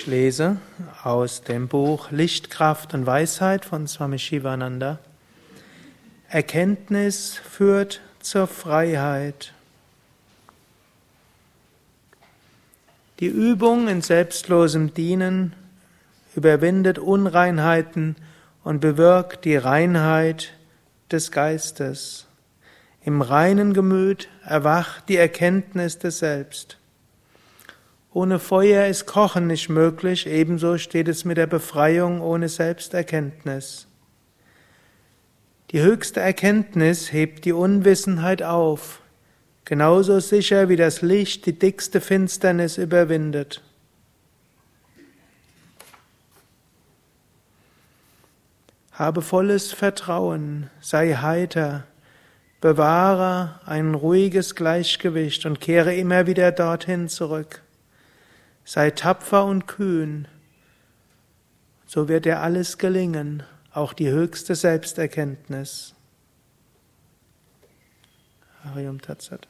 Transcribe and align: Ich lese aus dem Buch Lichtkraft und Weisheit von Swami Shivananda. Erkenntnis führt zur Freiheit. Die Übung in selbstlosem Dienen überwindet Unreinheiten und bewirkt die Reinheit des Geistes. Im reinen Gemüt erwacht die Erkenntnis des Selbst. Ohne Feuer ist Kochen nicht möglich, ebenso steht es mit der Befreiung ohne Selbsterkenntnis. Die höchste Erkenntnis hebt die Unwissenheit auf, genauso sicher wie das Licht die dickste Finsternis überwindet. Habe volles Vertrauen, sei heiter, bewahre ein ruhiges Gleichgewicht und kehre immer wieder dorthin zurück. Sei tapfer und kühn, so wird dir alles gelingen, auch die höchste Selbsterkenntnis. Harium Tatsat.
Ich 0.00 0.06
lese 0.06 0.56
aus 1.02 1.42
dem 1.42 1.68
Buch 1.68 2.10
Lichtkraft 2.10 2.94
und 2.94 3.04
Weisheit 3.04 3.66
von 3.66 3.86
Swami 3.86 4.18
Shivananda. 4.18 4.98
Erkenntnis 6.30 7.34
führt 7.34 8.00
zur 8.18 8.46
Freiheit. 8.46 9.52
Die 13.18 13.26
Übung 13.26 13.88
in 13.88 14.00
selbstlosem 14.00 14.94
Dienen 14.94 15.52
überwindet 16.34 16.98
Unreinheiten 16.98 18.16
und 18.64 18.80
bewirkt 18.80 19.44
die 19.44 19.58
Reinheit 19.58 20.54
des 21.12 21.30
Geistes. 21.30 22.26
Im 23.04 23.20
reinen 23.20 23.74
Gemüt 23.74 24.30
erwacht 24.46 25.10
die 25.10 25.18
Erkenntnis 25.18 25.98
des 25.98 26.20
Selbst. 26.20 26.79
Ohne 28.12 28.40
Feuer 28.40 28.86
ist 28.86 29.06
Kochen 29.06 29.46
nicht 29.46 29.68
möglich, 29.68 30.26
ebenso 30.26 30.78
steht 30.78 31.06
es 31.06 31.24
mit 31.24 31.36
der 31.36 31.46
Befreiung 31.46 32.20
ohne 32.20 32.48
Selbsterkenntnis. 32.48 33.86
Die 35.70 35.80
höchste 35.80 36.18
Erkenntnis 36.18 37.12
hebt 37.12 37.44
die 37.44 37.52
Unwissenheit 37.52 38.42
auf, 38.42 39.00
genauso 39.64 40.18
sicher 40.18 40.68
wie 40.68 40.74
das 40.74 41.02
Licht 41.02 41.46
die 41.46 41.56
dickste 41.56 42.00
Finsternis 42.00 42.78
überwindet. 42.78 43.62
Habe 48.90 49.22
volles 49.22 49.72
Vertrauen, 49.72 50.68
sei 50.80 51.14
heiter, 51.14 51.84
bewahre 52.60 53.60
ein 53.64 53.94
ruhiges 53.94 54.56
Gleichgewicht 54.56 55.46
und 55.46 55.60
kehre 55.60 55.94
immer 55.94 56.26
wieder 56.26 56.50
dorthin 56.50 57.08
zurück. 57.08 57.62
Sei 58.64 58.90
tapfer 58.90 59.44
und 59.44 59.66
kühn, 59.66 60.28
so 61.86 62.08
wird 62.08 62.24
dir 62.24 62.40
alles 62.40 62.78
gelingen, 62.78 63.42
auch 63.72 63.92
die 63.92 64.10
höchste 64.10 64.54
Selbsterkenntnis. 64.54 65.94
Harium 68.62 69.00
Tatsat. 69.00 69.48